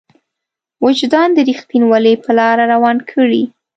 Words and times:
وجدان 0.85 1.29
د 1.33 1.39
رښتينولۍ 1.49 2.15
په 2.23 2.31
لاره 2.39 2.63
روان 2.73 2.97
کړي. 3.11 3.43